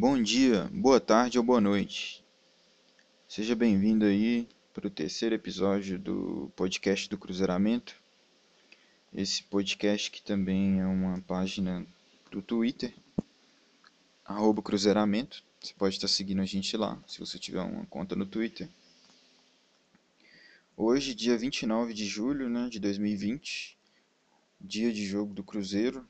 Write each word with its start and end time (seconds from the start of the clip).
Bom 0.00 0.22
dia, 0.22 0.64
boa 0.72 0.98
tarde 0.98 1.36
ou 1.36 1.44
boa 1.44 1.60
noite. 1.60 2.24
Seja 3.28 3.54
bem-vindo 3.54 4.06
aí 4.06 4.48
para 4.72 4.86
o 4.86 4.90
terceiro 4.90 5.34
episódio 5.34 5.98
do 5.98 6.50
podcast 6.56 7.06
do 7.06 7.18
Cruzeiramento. 7.18 7.94
Esse 9.12 9.42
podcast 9.42 10.10
que 10.10 10.22
também 10.22 10.80
é 10.80 10.86
uma 10.86 11.20
página 11.20 11.86
do 12.30 12.40
Twitter, 12.40 12.94
arroba 14.24 14.62
Cruzeiramento. 14.62 15.44
Você 15.60 15.74
pode 15.74 15.96
estar 15.96 16.08
seguindo 16.08 16.40
a 16.40 16.46
gente 16.46 16.74
lá, 16.78 16.98
se 17.06 17.20
você 17.20 17.38
tiver 17.38 17.60
uma 17.60 17.84
conta 17.84 18.16
no 18.16 18.24
Twitter. 18.24 18.70
Hoje, 20.78 21.14
dia 21.14 21.36
29 21.36 21.92
de 21.92 22.06
julho 22.06 22.48
né, 22.48 22.70
de 22.70 22.80
2020, 22.80 23.76
dia 24.58 24.94
de 24.94 25.04
jogo 25.04 25.34
do 25.34 25.44
Cruzeiro. 25.44 26.08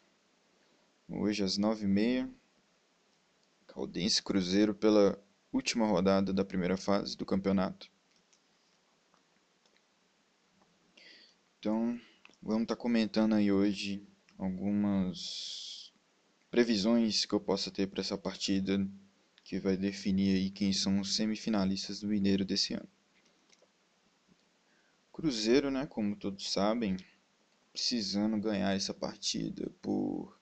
Hoje 1.09 1.43
às 1.43 1.59
9h30. 1.59 2.31
Caldense 3.73 4.21
Cruzeiro 4.21 4.75
pela 4.75 5.17
última 5.53 5.87
rodada 5.87 6.33
da 6.33 6.45
primeira 6.45 6.77
fase 6.77 7.17
do 7.17 7.25
campeonato. 7.25 7.89
Então, 11.59 12.01
vamos 12.43 12.63
estar 12.63 12.75
tá 12.75 12.81
comentando 12.81 13.35
aí 13.35 13.53
hoje 13.53 14.03
algumas 14.37 15.93
previsões 16.51 17.25
que 17.25 17.33
eu 17.33 17.41
possa 17.41 17.71
ter 17.71 17.87
para 17.87 18.01
essa 18.01 18.19
partida 18.19 18.85
que 19.45 19.61
vai 19.61 19.77
definir 19.77 20.37
aí 20.37 20.51
quem 20.51 20.73
são 20.73 20.99
os 20.99 21.15
semifinalistas 21.15 22.01
do 22.01 22.09
Mineiro 22.09 22.45
desse 22.45 22.75
ano. 22.75 22.89
Cruzeiro, 25.13 25.71
né, 25.71 25.87
como 25.87 26.17
todos 26.17 26.51
sabem, 26.51 26.97
precisando 27.73 28.37
ganhar 28.41 28.75
essa 28.75 28.93
partida 28.93 29.71
por 29.81 30.40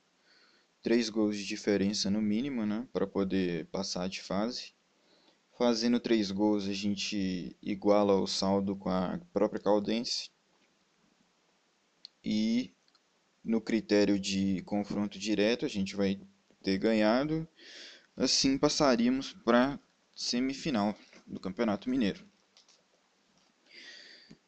três 0.83 1.09
gols 1.09 1.37
de 1.37 1.45
diferença 1.45 2.11
no 2.11 2.23
mínimo, 2.23 2.65
né, 2.65 2.87
para 2.93 3.07
poder 3.07 3.67
passar 3.67 4.09
de 4.09 4.23
fase. 4.23 4.73
Fazendo 5.57 5.98
três 5.98 6.31
gols, 6.31 6.69
a 6.69 6.73
gente 6.73 7.57
iguala 7.61 8.15
o 8.20 8.27
saldo 8.27 8.77
com 8.77 8.89
a 8.89 9.20
própria 9.33 9.61
Caldense. 9.61 10.31
E 12.23 12.73
no 13.45 13.61
critério 13.61 14.19
de 14.20 14.62
confronto 14.62 15.19
direto, 15.19 15.65
a 15.65 15.69
gente 15.69 15.97
vai 15.97 16.20
ter 16.62 16.79
ganhado. 16.79 17.48
Assim 18.17 18.57
passaríamos 18.57 19.33
para 19.33 19.81
semifinal 20.15 20.97
do 21.27 21.41
Campeonato 21.41 21.91
Mineiro. 21.91 22.25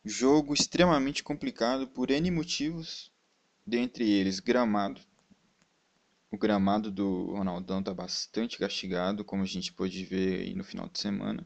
Jogo 0.04 0.54
extremamente 0.54 1.22
complicado 1.22 1.86
por 1.86 2.10
N 2.10 2.30
motivos, 2.30 3.12
dentre 3.66 4.08
eles 4.08 4.40
gramado. 4.40 5.00
O 6.32 6.38
gramado 6.38 6.92
do 6.92 7.32
Ronaldão 7.32 7.80
está 7.80 7.92
bastante 7.92 8.56
castigado, 8.56 9.24
como 9.24 9.42
a 9.42 9.46
gente 9.46 9.72
pôde 9.72 10.04
ver 10.04 10.42
aí 10.42 10.54
no 10.54 10.62
final 10.62 10.88
de 10.88 11.00
semana. 11.00 11.44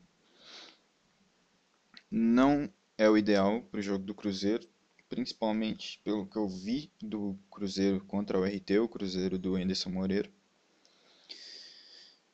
Não 2.10 2.70
é 2.98 3.08
o 3.08 3.16
ideal 3.16 3.62
para 3.62 3.80
o 3.80 3.82
jogo 3.82 4.04
do 4.04 4.14
Cruzeiro, 4.14 4.68
principalmente 5.08 5.98
pelo 6.04 6.26
que 6.26 6.36
eu 6.36 6.46
vi 6.46 6.92
do 7.00 7.38
Cruzeiro 7.50 8.04
contra 8.04 8.38
o 8.38 8.44
RT, 8.44 8.78
o 8.78 8.88
Cruzeiro 8.88 9.38
do 9.38 9.56
Anderson 9.56 9.88
Moreira. 9.88 10.30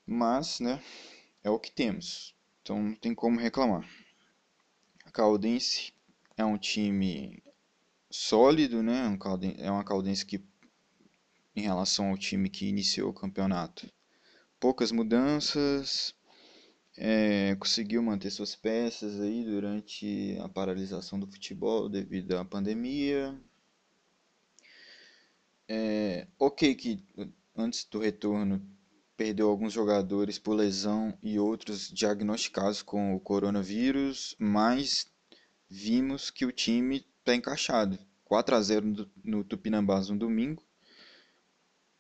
Mas, 0.05 0.59
né, 0.59 0.83
é 1.45 1.51
o 1.51 1.59
que 1.59 1.71
temos, 1.71 2.35
então 2.63 2.83
não 2.83 2.95
tem 2.97 3.15
como 3.15 3.39
reclamar. 3.39 3.89
A 5.05 5.11
Caldense 5.13 5.93
é 6.37 6.45
um 6.45 6.59
time 6.59 7.41
sólido, 8.11 8.83
né? 8.83 9.17
É 9.59 9.71
uma 9.71 9.85
Caldense 9.85 10.27
que 10.27 10.50
em 11.55 11.63
relação 11.63 12.11
ao 12.11 12.19
time 12.19 12.49
que 12.49 12.67
iniciou 12.67 13.11
o 13.11 13.15
campeonato. 13.15 13.91
Poucas 14.59 14.93
mudanças, 14.93 16.15
é, 16.97 17.57
conseguiu 17.57 18.03
manter 18.03 18.31
suas 18.31 18.55
peças 18.55 19.21
aí 19.21 19.45
durante 19.45 20.37
a 20.41 20.49
paralisação 20.49 21.19
do 21.19 21.27
futebol 21.27 21.89
devido 21.89 22.37
à 22.37 22.45
pandemia. 22.45 23.35
É, 25.69 26.27
ok 26.39 26.75
que 26.75 27.03
antes 27.57 27.85
do 27.85 27.99
retorno 27.99 28.61
perdeu 29.17 29.49
alguns 29.49 29.73
jogadores 29.73 30.39
por 30.39 30.55
lesão 30.55 31.17
e 31.23 31.39
outros 31.39 31.91
diagnosticados 31.91 32.83
com 32.83 33.15
o 33.15 33.21
coronavírus, 33.21 34.35
mas 34.39 35.07
vimos 35.69 36.31
que 36.31 36.45
o 36.45 36.53
time 36.53 37.07
está 37.19 37.35
encaixado. 37.35 37.99
4 38.25 38.55
a 38.55 38.63
0 38.63 38.87
no, 38.87 39.11
no 39.25 39.45
Tupinambás 39.45 40.09
no 40.09 40.19
domingo 40.19 40.63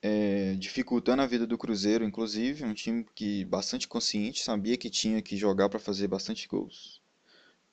é, 0.03 0.55
dificultando 0.55 1.23
a 1.23 1.27
vida 1.27 1.47
do 1.47 1.59
Cruzeiro, 1.59 2.05
inclusive, 2.05 2.65
um 2.65 2.75
time 2.75 3.05
que 3.15 3.45
bastante 3.45 3.87
consciente, 3.87 4.43
sabia 4.43 4.77
que 4.77 4.89
tinha 4.89 5.21
que 5.21 5.37
jogar 5.37 5.69
para 5.69 5.79
fazer 5.79 6.09
bastante 6.09 6.49
gols, 6.49 7.03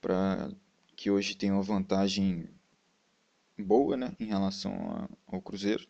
para 0.02 0.52
que 0.96 1.10
hoje 1.10 1.36
tem 1.36 1.52
uma 1.52 1.62
vantagem 1.62 2.50
boa, 3.58 3.96
né, 3.96 4.16
em 4.20 4.26
relação 4.26 4.74
a, 4.92 5.10
ao 5.36 5.42
Cruzeiro. 5.42 5.88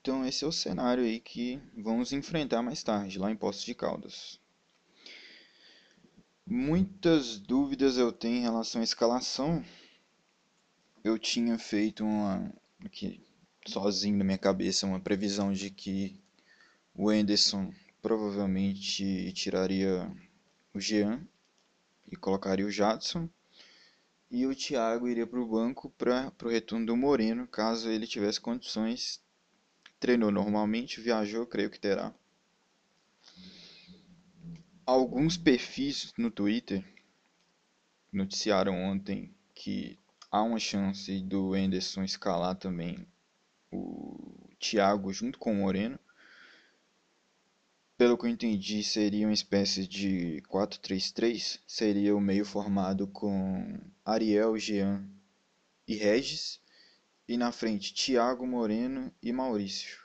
Então 0.00 0.24
esse 0.24 0.44
é 0.44 0.46
o 0.46 0.52
cenário 0.52 1.04
aí 1.04 1.20
que 1.20 1.60
vamos 1.76 2.12
enfrentar 2.12 2.62
mais 2.62 2.82
tarde, 2.82 3.18
lá 3.18 3.30
em 3.30 3.36
Poços 3.36 3.64
de 3.64 3.74
Caldas. 3.74 4.40
Muitas 6.46 7.38
dúvidas 7.38 7.98
eu 7.98 8.10
tenho 8.10 8.38
em 8.38 8.42
relação 8.42 8.80
à 8.80 8.84
escalação. 8.84 9.62
Eu 11.04 11.18
tinha 11.18 11.58
feito 11.58 12.02
uma 12.02 12.52
aqui 12.84 13.22
sozinho 13.66 14.16
na 14.16 14.24
minha 14.24 14.38
cabeça 14.38 14.86
uma 14.86 15.00
previsão 15.00 15.52
de 15.52 15.70
que 15.70 16.18
o 16.94 17.08
Anderson 17.08 17.72
provavelmente 18.00 19.32
tiraria 19.32 20.10
o 20.72 20.80
Jean 20.80 21.26
e 22.10 22.16
colocaria 22.16 22.66
o 22.66 22.70
Jadson 22.70 23.28
e 24.30 24.46
o 24.46 24.54
Thiago 24.54 25.08
iria 25.08 25.26
para 25.26 25.40
o 25.40 25.46
banco 25.46 25.90
para 25.90 26.32
o 26.44 26.48
retorno 26.48 26.86
do 26.86 26.96
Moreno, 26.96 27.48
caso 27.48 27.90
ele 27.90 28.06
tivesse 28.06 28.40
condições. 28.40 29.20
Treinou 29.98 30.30
normalmente, 30.30 31.00
viajou, 31.00 31.44
creio 31.46 31.68
que 31.68 31.80
terá. 31.80 32.14
Alguns 34.86 35.36
perfis 35.36 36.12
no 36.16 36.30
Twitter 36.30 36.84
noticiaram 38.12 38.74
ontem 38.74 39.34
que 39.54 39.98
há 40.30 40.42
uma 40.42 40.58
chance 40.58 41.20
do 41.22 41.54
Anderson 41.54 42.04
escalar 42.04 42.54
também 42.54 43.06
Thiago 44.60 45.10
junto 45.12 45.38
com 45.38 45.52
o 45.52 45.56
Moreno. 45.56 45.98
Pelo 47.96 48.16
que 48.16 48.26
eu 48.26 48.30
entendi, 48.30 48.84
seria 48.84 49.26
uma 49.26 49.32
espécie 49.32 49.86
de 49.86 50.42
4-3-3. 50.48 51.60
Seria 51.66 52.14
o 52.14 52.20
meio 52.20 52.44
formado 52.44 53.06
com 53.06 53.80
Ariel, 54.04 54.56
Jean 54.58 55.04
e 55.88 55.96
Regis. 55.96 56.60
E 57.26 57.36
na 57.36 57.50
frente, 57.50 57.94
Thiago, 57.94 58.46
Moreno 58.46 59.12
e 59.22 59.32
Maurício. 59.32 59.98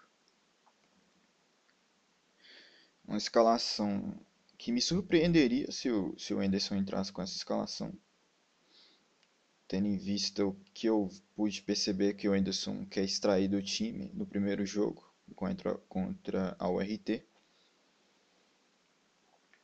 Uma 3.06 3.18
escalação 3.18 4.18
que 4.58 4.72
me 4.72 4.82
surpreenderia 4.82 5.72
se 5.72 5.92
o, 5.92 6.18
se 6.18 6.34
o 6.34 6.40
Anderson 6.40 6.76
entrasse 6.76 7.12
com 7.12 7.22
essa 7.22 7.36
escalação 7.36 7.94
tendo 9.68 9.88
em 9.88 9.98
vista 9.98 10.46
o 10.46 10.56
que 10.74 10.88
eu 10.88 11.10
pude 11.36 11.62
perceber 11.62 12.14
que 12.14 12.28
o 12.30 12.34
Anderson 12.34 12.86
quer 12.86 13.04
extrair 13.04 13.48
do 13.48 13.62
time 13.62 14.12
no 14.14 14.26
primeiro 14.26 14.66
jogo 14.66 15.04
contra, 15.36 15.76
contra 15.90 16.56
a 16.60 16.70
URT. 16.70 17.24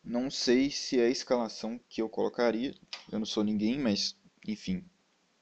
Não 0.04 0.32
sei 0.32 0.72
se 0.72 1.00
é 1.00 1.06
a 1.06 1.10
escalação 1.10 1.80
que 1.88 2.02
eu 2.02 2.10
colocaria. 2.10 2.74
Eu 3.12 3.20
não 3.20 3.26
sou 3.26 3.44
ninguém, 3.44 3.78
mas 3.78 4.18
enfim, 4.48 4.84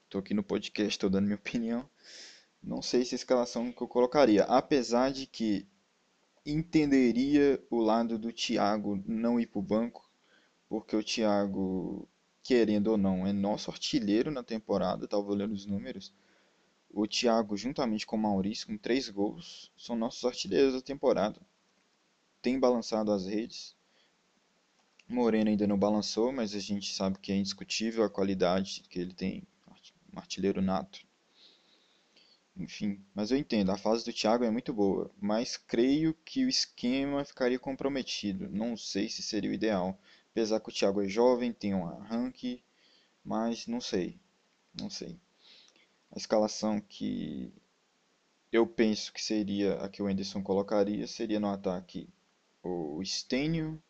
estou 0.04 0.18
aqui 0.18 0.34
no 0.34 0.42
podcast, 0.42 0.90
estou 0.90 1.08
dando 1.08 1.24
minha 1.24 1.36
opinião. 1.40 1.88
Não 2.62 2.82
sei 2.82 3.04
se 3.04 3.14
é 3.14 3.16
a 3.16 3.16
escalação 3.16 3.72
que 3.72 3.82
eu 3.82 3.88
colocaria, 3.88 4.44
apesar 4.44 5.10
de 5.10 5.26
que 5.26 5.66
entenderia 6.44 7.62
o 7.70 7.78
lado 7.80 8.18
do 8.18 8.32
Thiago 8.32 9.02
não 9.06 9.40
ir 9.40 9.46
para 9.46 9.58
o 9.58 9.62
banco, 9.62 10.10
porque 10.68 10.94
o 10.94 11.02
Thiago 11.02 12.06
querendo 12.42 12.88
ou 12.88 12.98
não, 12.98 13.26
é 13.26 13.32
nosso 13.32 13.70
artilheiro 13.70 14.30
na 14.30 14.42
temporada, 14.42 15.04
estava 15.04 15.22
olhando 15.22 15.52
os 15.52 15.66
números. 15.66 16.12
O 16.92 17.06
Thiago, 17.06 17.56
juntamente 17.56 18.06
com 18.06 18.16
o 18.16 18.18
Maurício, 18.18 18.66
com 18.66 18.76
três 18.76 19.08
gols, 19.08 19.70
são 19.76 19.94
nossos 19.94 20.24
artilheiros 20.24 20.74
da 20.74 20.80
temporada. 20.80 21.40
Tem 22.42 22.58
balançado 22.58 23.12
as 23.12 23.26
redes. 23.26 23.76
Moreno 25.06 25.50
ainda 25.50 25.66
não 25.66 25.78
balançou, 25.78 26.32
mas 26.32 26.54
a 26.54 26.60
gente 26.60 26.94
sabe 26.94 27.18
que 27.18 27.32
é 27.32 27.36
indiscutível 27.36 28.04
a 28.04 28.10
qualidade 28.10 28.82
que 28.88 28.98
ele 28.98 29.12
tem, 29.12 29.42
um 30.12 30.18
artilheiro 30.18 30.62
nato. 30.62 31.00
Enfim, 32.56 33.02
mas 33.14 33.30
eu 33.30 33.38
entendo, 33.38 33.70
a 33.70 33.76
fase 33.76 34.04
do 34.04 34.12
Thiago 34.12 34.44
é 34.44 34.50
muito 34.50 34.72
boa, 34.72 35.10
mas 35.20 35.56
creio 35.56 36.12
que 36.24 36.44
o 36.44 36.48
esquema 36.48 37.24
ficaria 37.24 37.58
comprometido. 37.58 38.48
Não 38.50 38.76
sei 38.76 39.08
se 39.08 39.22
seria 39.22 39.50
o 39.50 39.54
ideal. 39.54 39.98
Apesar 40.30 40.60
que 40.60 40.68
o 40.68 40.72
Thiago 40.72 41.02
é 41.02 41.08
jovem, 41.08 41.52
tem 41.52 41.74
um 41.74 41.86
arranque, 41.86 42.62
mas 43.24 43.66
não 43.66 43.80
sei. 43.80 44.20
Não 44.78 44.88
sei. 44.88 45.18
A 46.12 46.18
escalação 46.18 46.80
que 46.80 47.52
eu 48.52 48.66
penso 48.66 49.12
que 49.12 49.22
seria 49.22 49.74
a 49.82 49.88
que 49.88 50.02
o 50.02 50.06
Anderson 50.06 50.42
colocaria 50.42 51.06
seria 51.06 51.38
no 51.38 51.48
ataque 51.48 52.08
o 52.62 53.02
Stênio, 53.04 53.82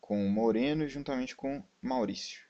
com 0.00 0.26
o 0.26 0.30
Moreno, 0.30 0.86
juntamente 0.88 1.34
com 1.34 1.62
Maurício. 1.80 2.46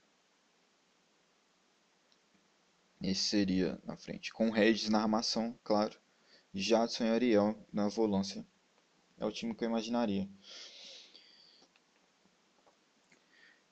Esse 3.00 3.22
seria 3.22 3.80
na 3.84 3.96
frente. 3.96 4.32
Com 4.32 4.48
o 4.48 4.52
Regis 4.52 4.88
na 4.88 5.00
armação, 5.00 5.58
claro. 5.62 5.98
Jadson 6.52 7.04
e 7.04 7.08
Ariel 7.08 7.66
na 7.72 7.88
volância. 7.88 8.44
É 9.18 9.24
o 9.24 9.32
time 9.32 9.54
que 9.54 9.64
eu 9.64 9.68
imaginaria. 9.68 10.28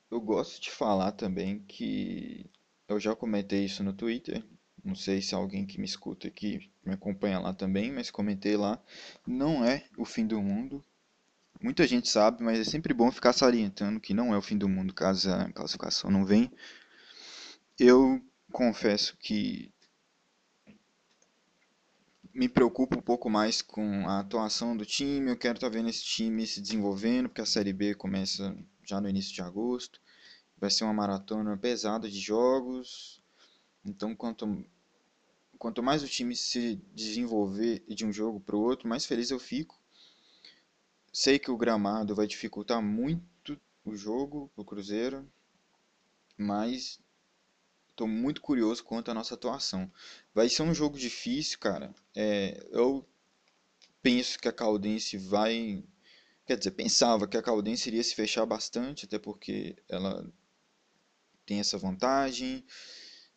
Eu 0.09 0.21
gosto 0.21 0.61
de 0.61 0.71
falar 0.71 1.11
também 1.11 1.59
que 1.59 2.49
eu 2.87 2.99
já 2.99 3.15
comentei 3.15 3.65
isso 3.65 3.83
no 3.83 3.93
Twitter. 3.93 4.43
Não 4.83 4.95
sei 4.95 5.21
se 5.21 5.35
alguém 5.35 5.65
que 5.65 5.79
me 5.79 5.85
escuta 5.85 6.27
aqui 6.27 6.71
me 6.85 6.93
acompanha 6.93 7.39
lá 7.39 7.53
também, 7.53 7.91
mas 7.91 8.09
comentei 8.09 8.55
lá. 8.55 8.81
Não 9.25 9.65
é 9.65 9.83
o 9.97 10.05
fim 10.05 10.25
do 10.25 10.41
mundo. 10.41 10.83
Muita 11.61 11.85
gente 11.85 12.07
sabe, 12.07 12.43
mas 12.43 12.59
é 12.59 12.63
sempre 12.63 12.93
bom 12.93 13.11
ficar 13.11 13.33
salientando 13.33 13.99
que 13.99 14.13
não 14.13 14.33
é 14.33 14.37
o 14.37 14.41
fim 14.41 14.57
do 14.57 14.69
mundo 14.69 14.93
caso 14.93 15.29
a 15.31 15.51
classificação 15.51 16.09
não 16.09 16.23
venha. 16.23 16.51
Eu 17.77 18.21
confesso 18.51 19.17
que 19.17 19.71
me 22.33 22.47
preocupo 22.47 22.97
um 22.97 23.01
pouco 23.01 23.29
mais 23.29 23.61
com 23.61 24.07
a 24.07 24.19
atuação 24.19 24.77
do 24.77 24.85
time. 24.85 25.29
Eu 25.29 25.37
quero 25.37 25.57
estar 25.57 25.69
tá 25.69 25.73
vendo 25.75 25.89
esse 25.89 26.03
time 26.03 26.45
se 26.45 26.61
desenvolvendo, 26.61 27.27
porque 27.27 27.41
a 27.41 27.45
Série 27.45 27.73
B 27.73 27.95
começa 27.95 28.55
já 28.87 29.01
no 29.01 29.09
início 29.09 29.33
de 29.33 29.41
agosto. 29.41 30.01
Vai 30.57 30.71
ser 30.71 30.85
uma 30.85 30.93
maratona 30.93 31.55
pesada 31.57 32.09
de 32.09 32.19
jogos. 32.19 33.21
Então, 33.85 34.15
quanto, 34.15 34.65
quanto 35.59 35.83
mais 35.83 36.01
o 36.01 36.07
time 36.07 36.35
se 36.35 36.81
desenvolver 36.93 37.83
de 37.87 38.05
um 38.05 38.11
jogo 38.11 38.39
para 38.39 38.55
o 38.55 38.61
outro, 38.61 38.87
mais 38.87 39.05
feliz 39.05 39.29
eu 39.29 39.39
fico. 39.39 39.79
Sei 41.13 41.37
que 41.37 41.51
o 41.51 41.57
gramado 41.57 42.15
vai 42.15 42.25
dificultar 42.25 42.81
muito 42.81 43.59
o 43.85 43.95
jogo 43.95 44.51
o 44.55 44.65
Cruzeiro, 44.65 45.29
mas 46.37 46.99
Estou 47.97 48.07
muito 48.07 48.41
curioso 48.41 48.83
quanto 48.83 49.09
à 49.09 49.13
nossa 49.15 49.33
atuação. 49.33 49.91
Vai 50.31 50.47
ser 50.49 50.61
um 50.61 50.71
jogo 50.71 50.99
difícil, 50.99 51.57
cara. 51.57 51.95
É, 52.15 52.63
eu 52.69 53.03
penso 54.03 54.37
que 54.37 54.47
a 54.47 54.53
Caldense 54.53 55.17
vai. 55.17 55.83
Quer 56.47 56.57
dizer, 56.57 56.71
pensava 56.71 57.27
que 57.27 57.37
a 57.37 57.43
Caldense 57.43 57.89
iria 57.89 58.03
se 58.03 58.15
fechar 58.15 58.45
bastante, 58.45 59.05
até 59.05 59.19
porque 59.19 59.75
ela 59.87 60.25
tem 61.45 61.59
essa 61.59 61.77
vantagem. 61.77 62.65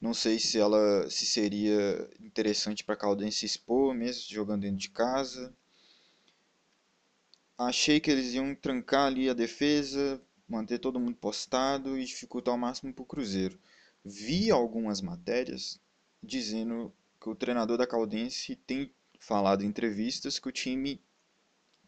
Não 0.00 0.14
sei 0.14 0.38
se 0.38 0.58
ela 0.58 1.10
se 1.10 1.26
seria 1.26 2.08
interessante 2.20 2.82
para 2.84 2.94
a 2.94 2.98
Caldense 2.98 3.44
expor, 3.44 3.94
mesmo 3.94 4.32
jogando 4.32 4.62
dentro 4.62 4.78
de 4.78 4.90
casa. 4.90 5.54
Achei 7.58 8.00
que 8.00 8.10
eles 8.10 8.32
iam 8.32 8.54
trancar 8.54 9.08
ali 9.08 9.28
a 9.28 9.34
defesa, 9.34 10.22
manter 10.48 10.78
todo 10.78 10.98
mundo 10.98 11.16
postado 11.16 11.98
e 11.98 12.04
dificultar 12.04 12.52
ao 12.52 12.58
máximo 12.58 12.94
para 12.94 13.02
o 13.02 13.06
Cruzeiro 13.06 13.60
vi 14.04 14.50
algumas 14.50 15.00
matérias 15.00 15.80
dizendo 16.22 16.92
que 17.20 17.28
o 17.28 17.34
treinador 17.34 17.76
da 17.76 17.86
Caldense 17.86 18.56
tem 18.56 18.92
falado 19.18 19.62
em 19.62 19.66
entrevistas 19.66 20.38
que 20.38 20.48
o 20.48 20.52
time 20.52 21.02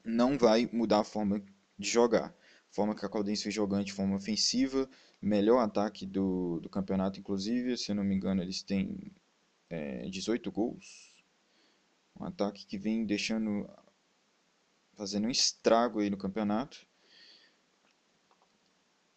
não 0.04 0.38
vai 0.38 0.68
mudar 0.72 1.00
a 1.00 1.04
forma 1.04 1.42
de 1.78 1.88
jogar. 1.88 2.34
Forma 2.70 2.94
que 2.94 3.04
a 3.04 3.08
Caldense 3.08 3.44
vem 3.44 3.52
jogando 3.52 3.84
de 3.84 3.92
forma 3.92 4.16
ofensiva, 4.16 4.88
melhor 5.20 5.58
ataque 5.58 6.06
do, 6.06 6.58
do 6.60 6.68
campeonato, 6.68 7.20
inclusive, 7.20 7.76
se 7.76 7.92
eu 7.92 7.94
não 7.94 8.04
me 8.04 8.14
engano, 8.14 8.42
eles 8.42 8.62
têm 8.62 9.12
é, 9.68 10.08
18 10.08 10.50
gols. 10.50 11.12
Um 12.18 12.24
ataque 12.24 12.66
que 12.66 12.78
vem 12.78 13.04
deixando. 13.04 13.68
fazendo 14.94 15.26
um 15.26 15.30
estrago 15.30 16.00
aí 16.00 16.10
no 16.10 16.16
campeonato. 16.16 16.86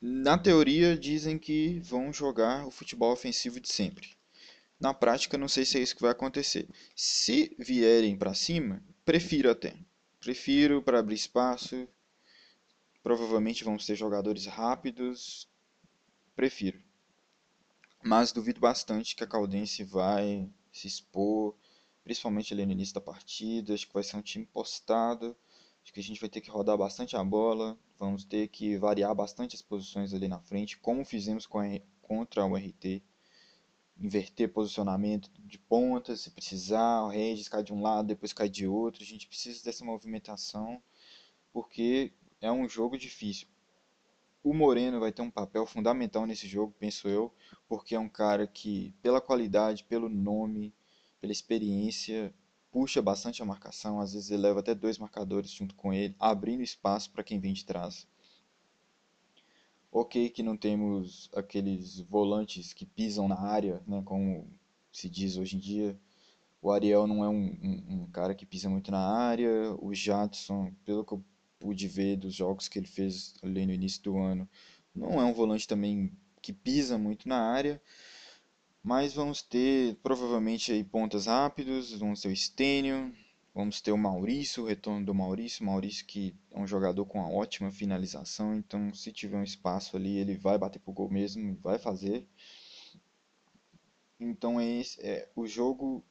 Na 0.01 0.37
teoria, 0.37 0.97
dizem 0.97 1.39
que 1.39 1.79
vão 1.79 2.13
jogar 2.13 2.67
o 2.67 2.71
futebol 2.71 3.11
ofensivo 3.11 3.59
de 3.59 3.71
sempre. 3.71 4.09
Na 4.79 4.93
prática, 4.93 5.37
não 5.37 5.47
sei 5.47 5.65
se 5.65 5.77
é 5.77 5.81
isso 5.81 5.95
que 5.95 6.01
vai 6.01 6.11
acontecer. 6.11 6.67
Se 6.95 7.55
vierem 7.57 8.17
para 8.17 8.33
cima, 8.33 8.83
prefiro 9.03 9.49
até. 9.49 9.75
Prefiro 10.25 10.81
para 10.81 10.97
abrir 10.97 11.13
espaço. 11.13 11.87
Provavelmente 13.03 13.63
vamos 13.63 13.85
ter 13.85 13.95
jogadores 13.95 14.47
rápidos. 14.47 15.47
Prefiro. 16.35 16.81
Mas 18.03 18.31
duvido 18.31 18.59
bastante 18.59 19.15
que 19.15 19.23
a 19.23 19.27
Caldense 19.27 19.83
vai 19.83 20.49
se 20.71 20.87
expor, 20.87 21.55
principalmente 22.03 22.51
ali 22.55 22.65
no 22.65 22.71
início 22.71 22.95
da 22.95 23.01
partida. 23.01 23.75
Acho 23.75 23.85
que 23.85 23.93
vai 23.93 24.01
ser 24.01 24.17
um 24.17 24.21
time 24.23 24.47
postado. 24.47 25.37
Acho 25.83 25.93
que 25.93 25.99
a 25.99 26.03
gente 26.03 26.19
vai 26.19 26.27
ter 26.27 26.41
que 26.41 26.49
rodar 26.49 26.75
bastante 26.75 27.15
a 27.15 27.23
bola, 27.23 27.77
vamos 27.99 28.25
ter 28.25 28.47
que 28.47 28.79
variar 28.79 29.13
bastante 29.13 29.55
as 29.55 29.61
posições 29.61 30.11
ali 30.11 30.27
na 30.27 30.39
frente, 30.39 30.79
como 30.79 31.05
fizemos 31.05 31.45
a, 31.45 31.81
contra 32.01 32.43
o 32.43 32.57
RT. 32.57 33.03
Inverter 33.97 34.51
posicionamento 34.51 35.31
de 35.39 35.57
ponta, 35.57 36.15
se 36.15 36.29
precisar, 36.31 37.03
o 37.03 37.09
Regis 37.09 37.47
cai 37.47 37.63
de 37.63 37.73
um 37.73 37.81
lado, 37.81 38.07
depois 38.07 38.33
cai 38.33 38.49
de 38.49 38.67
outro. 38.67 39.01
A 39.01 39.05
gente 39.05 39.27
precisa 39.27 39.63
dessa 39.63 39.85
movimentação, 39.85 40.81
porque 41.53 42.11
é 42.41 42.51
um 42.51 42.67
jogo 42.67 42.97
difícil. 42.97 43.47
O 44.43 44.53
Moreno 44.53 44.99
vai 44.99 45.11
ter 45.11 45.21
um 45.21 45.31
papel 45.31 45.65
fundamental 45.65 46.25
nesse 46.25 46.47
jogo, 46.47 46.75
penso 46.77 47.07
eu, 47.07 47.33
porque 47.67 47.95
é 47.95 47.99
um 47.99 48.09
cara 48.09 48.45
que, 48.45 48.93
pela 49.01 49.19
qualidade, 49.19 49.83
pelo 49.85 50.07
nome, 50.07 50.71
pela 51.19 51.33
experiência, 51.33 52.31
puxa 52.71 53.01
bastante 53.01 53.41
a 53.41 53.45
marcação, 53.45 53.99
às 53.99 54.13
vezes 54.13 54.29
ele 54.29 54.43
leva 54.43 54.59
até 54.59 54.75
dois 54.75 54.97
marcadores 54.97 55.49
junto 55.49 55.73
com 55.75 55.93
ele, 55.93 56.13
abrindo 56.19 56.61
espaço 56.61 57.09
para 57.09 57.23
quem 57.23 57.39
vem 57.39 57.53
de 57.53 57.65
trás. 57.65 58.05
Ok 59.97 60.29
que 60.29 60.43
não 60.43 60.57
temos 60.57 61.29
aqueles 61.33 62.01
volantes 62.01 62.73
que 62.73 62.85
pisam 62.85 63.29
na 63.29 63.39
área, 63.39 63.81
né, 63.87 64.01
como 64.03 64.45
se 64.91 65.09
diz 65.09 65.37
hoje 65.37 65.55
em 65.55 65.59
dia. 65.59 65.97
O 66.61 66.69
Ariel 66.69 67.07
não 67.07 67.23
é 67.23 67.29
um, 67.29 67.45
um, 67.63 68.01
um 68.01 68.07
cara 68.11 68.35
que 68.35 68.45
pisa 68.45 68.69
muito 68.69 68.91
na 68.91 68.99
área. 68.99 69.73
O 69.79 69.93
Jadson, 69.93 70.73
pelo 70.83 71.05
que 71.05 71.13
eu 71.13 71.23
pude 71.57 71.87
ver 71.87 72.17
dos 72.17 72.35
jogos 72.35 72.67
que 72.67 72.77
ele 72.77 72.87
fez 72.87 73.35
ali 73.41 73.65
no 73.65 73.71
início 73.71 74.03
do 74.03 74.17
ano, 74.17 74.49
não 74.93 75.21
é 75.21 75.23
um 75.23 75.33
volante 75.33 75.65
também 75.65 76.11
que 76.41 76.51
pisa 76.51 76.97
muito 76.97 77.29
na 77.29 77.39
área. 77.39 77.81
Mas 78.83 79.13
vamos 79.13 79.41
ter 79.41 79.95
provavelmente 80.03 80.73
aí 80.73 80.83
pontas 80.83 81.25
rápidos, 81.25 81.93
vamos 81.93 82.19
ter 82.19 82.27
o 82.27 82.35
Stênio, 82.35 83.15
vamos 83.55 83.79
ter 83.79 83.93
o 83.93 83.97
Maurício, 83.97 84.63
o 84.63 84.67
retorno 84.67 85.05
do 85.05 85.15
Maurício, 85.15 85.65
Maurício 85.65 86.05
que 86.05 86.35
é 86.51 86.59
um 86.59 86.67
jogador 86.67 87.05
com 87.05 87.19
uma 87.19 87.31
ótima 87.31 87.71
finalização, 87.71 88.53
então 88.53 88.93
se 88.93 89.13
tiver 89.13 89.37
um 89.37 89.43
espaço 89.43 89.95
ali 89.95 90.17
ele 90.17 90.35
vai 90.35 90.57
bater 90.57 90.79
pro 90.79 90.91
gol 90.91 91.09
mesmo, 91.09 91.57
vai 91.63 91.79
fazer. 91.79 92.27
Então 94.19 94.59
é, 94.59 94.65
esse, 94.79 95.01
é 95.01 95.31
o 95.35 95.47
jogo 95.47 96.03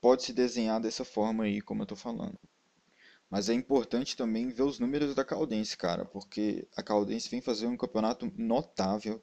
pode 0.00 0.22
se 0.22 0.32
desenhar 0.32 0.80
dessa 0.80 1.04
forma 1.04 1.44
aí, 1.44 1.60
como 1.60 1.82
eu 1.82 1.86
tô 1.86 1.94
falando. 1.94 2.38
Mas 3.28 3.48
é 3.50 3.54
importante 3.54 4.16
também 4.16 4.48
ver 4.48 4.62
os 4.62 4.80
números 4.80 5.14
da 5.14 5.24
Caldense, 5.24 5.76
cara, 5.76 6.06
porque 6.06 6.66
a 6.74 6.82
Caldense 6.82 7.28
vem 7.28 7.42
fazer 7.42 7.66
um 7.66 7.76
campeonato 7.76 8.32
notável. 8.36 9.22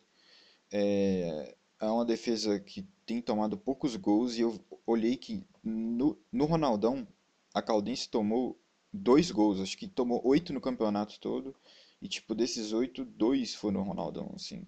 É, 0.72 1.56
é 1.80 1.86
uma 1.86 2.06
defesa 2.06 2.60
que 2.60 2.88
tem 3.06 3.22
tomado 3.22 3.58
poucos 3.58 3.96
gols 3.96 4.38
e 4.38 4.42
eu 4.42 4.60
olhei 4.86 5.16
que 5.16 5.44
no, 5.64 6.18
no 6.32 6.46
Ronaldão 6.46 7.08
a 7.54 7.62
Caldense 7.62 8.10
tomou 8.10 8.60
dois 8.92 9.32
gols, 9.32 9.60
acho 9.60 9.78
que 9.78 9.88
tomou 9.88 10.26
oito 10.26 10.54
no 10.54 10.62
campeonato 10.62 11.20
todo 11.20 11.56
e 12.02 12.08
tipo 12.08 12.36
desses 12.36 12.74
oito, 12.74 13.06
dois 13.06 13.56
foram 13.56 13.82
no 13.82 13.88
Ronaldão, 13.88 14.32
assim, 14.36 14.66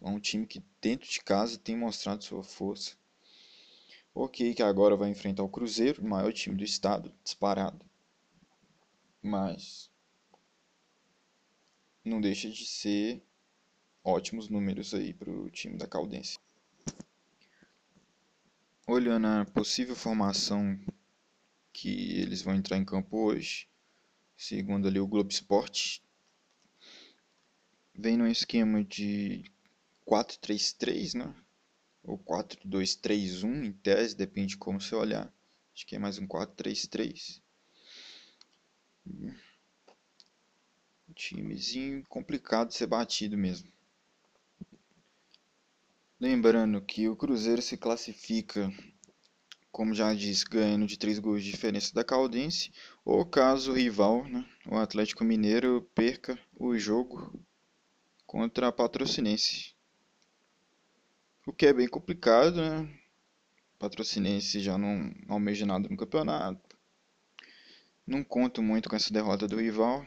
é 0.00 0.08
um 0.08 0.20
time 0.20 0.46
que 0.46 0.62
dentro 0.80 1.08
de 1.08 1.20
casa 1.20 1.58
tem 1.58 1.76
mostrado 1.76 2.22
sua 2.22 2.42
força. 2.42 2.96
Ok, 4.14 4.54
que 4.54 4.62
agora 4.62 4.96
vai 4.96 5.10
enfrentar 5.10 5.42
o 5.42 5.48
Cruzeiro, 5.48 6.02
o 6.02 6.08
maior 6.08 6.32
time 6.32 6.54
do 6.54 6.64
estado, 6.64 7.12
disparado. 7.24 7.84
Mas 9.22 9.90
não 12.04 12.20
deixa 12.20 12.50
de 12.50 12.66
ser 12.66 13.22
ótimos 14.04 14.48
números 14.48 14.94
aí 14.94 15.12
para 15.12 15.30
o 15.30 15.50
time 15.50 15.76
da 15.76 15.86
Caldense. 15.86 16.38
Olhando 18.86 19.26
a 19.26 19.44
possível 19.44 19.94
formação 19.94 20.78
que 21.72 22.18
eles 22.20 22.42
vão 22.42 22.54
entrar 22.54 22.76
em 22.76 22.84
campo 22.84 23.16
hoje, 23.16 23.68
segundo 24.36 24.88
ali 24.88 24.98
o 24.98 25.06
Globo 25.06 25.30
Esporte, 25.30 26.02
vem 27.94 28.16
num 28.16 28.26
esquema 28.26 28.84
de 28.84 29.44
4-3-3, 30.04 31.14
né? 31.14 31.34
Ou 32.02 32.18
4-2-3-1 32.18 33.64
em 33.64 33.72
tese, 33.72 34.16
depende 34.16 34.48
de 34.48 34.56
como 34.58 34.80
você 34.80 34.94
olhar. 34.94 35.32
Acho 35.72 35.86
que 35.86 35.96
é 35.96 35.98
mais 35.98 36.18
um 36.18 36.26
4-3-3. 36.26 37.40
Timezinho 41.14 42.04
complicado 42.06 42.68
de 42.68 42.74
ser 42.74 42.86
batido 42.86 43.38
mesmo. 43.38 43.71
Lembrando 46.22 46.80
que 46.80 47.08
o 47.08 47.16
Cruzeiro 47.16 47.60
se 47.60 47.76
classifica, 47.76 48.72
como 49.72 49.92
já 49.92 50.14
disse, 50.14 50.44
ganhando 50.44 50.86
de 50.86 50.96
3 50.96 51.18
gols 51.18 51.42
de 51.42 51.50
diferença 51.50 51.92
da 51.92 52.04
Caldense. 52.04 52.72
ou 53.04 53.26
caso 53.26 53.72
o 53.72 53.74
rival, 53.74 54.24
né, 54.28 54.48
o 54.64 54.76
Atlético 54.76 55.24
Mineiro, 55.24 55.82
perca 55.96 56.38
o 56.54 56.78
jogo 56.78 57.44
contra 58.24 58.68
a 58.68 58.72
Patrocinense. 58.72 59.74
O 61.44 61.52
que 61.52 61.66
é 61.66 61.72
bem 61.72 61.88
complicado, 61.88 62.54
né? 62.54 62.88
Patrocinense 63.76 64.60
já 64.60 64.78
não 64.78 65.12
almeja 65.28 65.66
nada 65.66 65.88
no 65.88 65.96
campeonato. 65.96 66.78
Não 68.06 68.22
conto 68.22 68.62
muito 68.62 68.88
com 68.88 68.94
essa 68.94 69.12
derrota 69.12 69.48
do 69.48 69.60
rival. 69.60 70.06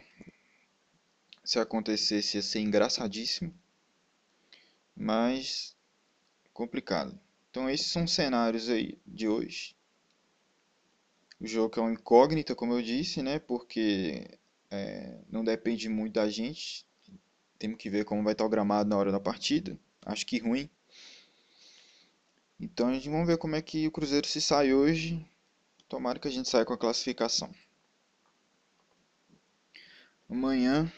Se 1.43 1.59
acontecesse 1.59 2.37
ia 2.37 2.41
ser 2.41 2.61
engraçadíssimo. 2.61 3.53
Mas 4.95 5.74
complicado. 6.55 7.19
Então 7.51 7.69
esses 7.69 7.91
são 7.91 8.05
os 8.05 8.13
cenários 8.13 8.69
aí 8.69 8.97
de 9.05 9.27
hoje. 9.27 9.75
O 11.39 11.45
jogo 11.45 11.77
é 11.77 11.81
uma 11.81 11.91
incógnita, 11.91 12.55
como 12.55 12.73
eu 12.73 12.81
disse, 12.81 13.21
né? 13.21 13.39
Porque 13.39 14.39
é, 14.71 15.19
não 15.29 15.43
depende 15.43 15.89
muito 15.89 16.13
da 16.13 16.29
gente. 16.29 16.85
Temos 17.59 17.77
que 17.77 17.89
ver 17.89 18.05
como 18.05 18.23
vai 18.23 18.31
estar 18.31 18.45
o 18.45 18.49
gramado 18.49 18.89
na 18.89 18.97
hora 18.97 19.11
da 19.11 19.19
partida. 19.19 19.77
Acho 20.05 20.25
que 20.25 20.39
ruim. 20.39 20.69
Então 22.57 22.87
a 22.87 22.93
gente 22.93 23.09
vamos 23.09 23.27
ver 23.27 23.37
como 23.37 23.55
é 23.55 23.61
que 23.61 23.85
o 23.85 23.91
Cruzeiro 23.91 24.25
se 24.25 24.39
sai 24.39 24.73
hoje. 24.73 25.29
Tomara 25.89 26.19
que 26.19 26.27
a 26.27 26.31
gente 26.31 26.47
saia 26.47 26.65
com 26.65 26.73
a 26.73 26.77
classificação. 26.77 27.53
Amanhã, 30.29 30.91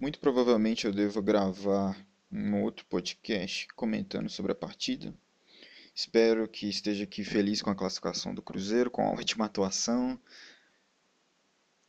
muito 0.00 0.18
provavelmente 0.18 0.86
eu 0.86 0.92
devo 0.92 1.20
gravar 1.22 2.05
um 2.30 2.62
outro 2.62 2.84
podcast 2.86 3.66
comentando 3.74 4.28
sobre 4.28 4.52
a 4.52 4.54
partida. 4.54 5.14
Espero 5.94 6.46
que 6.46 6.68
esteja 6.68 7.04
aqui 7.04 7.24
feliz 7.24 7.62
com 7.62 7.70
a 7.70 7.74
classificação 7.74 8.34
do 8.34 8.42
Cruzeiro, 8.42 8.90
com 8.90 9.06
a 9.06 9.12
última 9.12 9.46
atuação. 9.46 10.20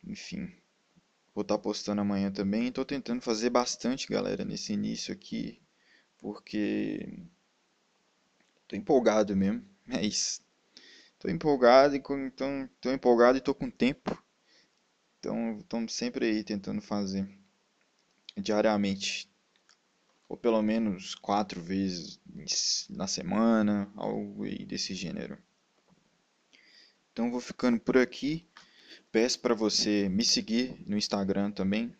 Enfim, 0.02 0.50
vou 1.34 1.42
estar 1.42 1.58
postando 1.58 2.00
amanhã 2.00 2.30
também. 2.30 2.68
Estou 2.68 2.84
tentando 2.84 3.20
fazer 3.20 3.50
bastante, 3.50 4.08
galera, 4.08 4.44
nesse 4.44 4.72
início 4.72 5.12
aqui, 5.12 5.60
porque 6.18 7.06
estou 8.62 8.78
empolgado 8.78 9.36
mesmo. 9.36 9.64
É 9.90 10.04
isso. 10.04 10.42
Estou 11.14 11.30
empolgado 11.30 11.96
então 11.96 12.68
tô 12.78 12.92
empolgado 12.92 13.38
e 13.38 13.40
estou 13.40 13.54
com 13.54 13.70
tempo. 13.70 14.22
Então, 15.18 15.58
estamos 15.58 15.94
sempre 15.94 16.26
aí 16.26 16.44
tentando 16.44 16.80
fazer 16.80 17.26
diariamente, 18.36 19.28
ou 20.28 20.36
pelo 20.36 20.60
menos 20.62 21.14
quatro 21.14 21.60
vezes 21.60 22.20
na 22.90 23.06
semana, 23.06 23.90
algo 23.96 24.44
desse 24.66 24.94
gênero. 24.94 25.38
Então, 27.12 27.30
vou 27.30 27.40
ficando 27.40 27.80
por 27.80 27.96
aqui. 27.96 28.46
Peço 29.10 29.40
para 29.40 29.54
você 29.54 30.08
me 30.08 30.24
seguir 30.24 30.80
no 30.86 30.96
Instagram 30.96 31.50
também. 31.50 31.92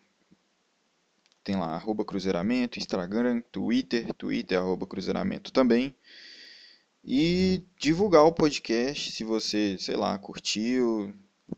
Tem 1.43 1.55
lá, 1.55 1.73
arroba 1.73 2.05
cruzeiramento, 2.05 2.77
Instagram, 2.77 3.41
Twitter, 3.51 4.13
Twitter, 4.13 4.59
arroba 4.59 4.85
cruzeiramento 4.85 5.51
também. 5.51 5.95
E 7.03 7.63
divulgar 7.77 8.23
o 8.23 8.31
podcast 8.31 9.11
se 9.11 9.23
você, 9.23 9.77
sei 9.79 9.95
lá, 9.95 10.17
curtiu, 10.19 11.13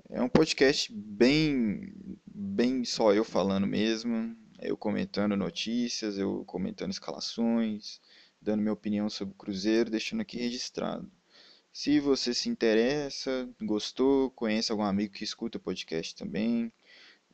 é 0.10 0.22
um 0.22 0.30
podcast 0.30 0.92
bem, 0.94 1.94
bem 2.25 2.86
só 2.86 3.13
eu 3.13 3.25
falando 3.25 3.68
mesmo, 3.68 4.36
eu 4.62 4.77
comentando 4.77 5.36
notícias, 5.36 6.18
eu 6.18 6.46
comentando 6.46 6.91
escalações, 6.91 8.00
dando 8.41 8.62
minha 8.62 8.74
opinião 8.74 9.10
sobre 9.10 9.34
o 9.34 9.38
Cruzeiro, 9.38 9.89
deixando 9.89 10.22
aqui 10.22 10.38
registrado. 10.38 11.12
Se 11.74 12.00
você 12.00 12.34
se 12.34 12.50
interessa, 12.50 13.50
gostou, 13.62 14.30
conhece 14.32 14.72
algum 14.72 14.84
amigo 14.84 15.13
que 15.13 15.24
escuta 15.24 15.58
o 15.58 15.62
podcast 15.62 16.15
também, 16.15 16.72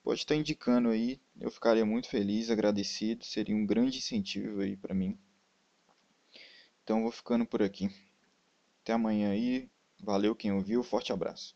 pode 0.04 0.22
estar 0.22 0.36
indicando 0.36 0.90
aí, 0.90 1.20
eu 1.40 1.52
ficaria 1.52 1.86
muito 1.86 2.08
feliz, 2.08 2.50
agradecido, 2.50 3.26
seria 3.26 3.56
um 3.56 3.66
grande 3.66 3.98
incentivo 3.98 4.62
aí 4.62 4.78
para 4.78 4.94
mim. 4.94 5.18
Então 6.84 7.02
vou 7.02 7.12
ficando 7.12 7.46
por 7.46 7.62
aqui. 7.62 7.90
Até 8.82 8.94
amanhã 8.94 9.32
aí. 9.32 9.70
Valeu 10.00 10.34
quem 10.34 10.54
ouviu, 10.54 10.82
forte 10.84 11.12
abraço. 11.12 11.54